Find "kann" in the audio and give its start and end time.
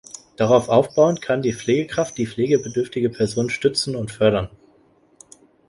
1.21-1.43